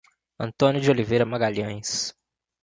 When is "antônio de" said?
0.39-0.89